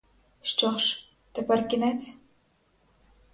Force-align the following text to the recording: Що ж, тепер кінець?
Що 0.41 0.77
ж, 0.77 1.07
тепер 1.31 1.67
кінець? 1.67 2.15